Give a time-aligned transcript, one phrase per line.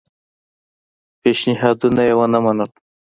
[1.21, 2.69] پېشنهادونه یې ونه منل.